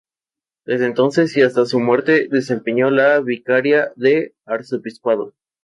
[0.65, 5.35] Desde entonces y hasta su muerte, desempeñó la vicaría del arzobispado.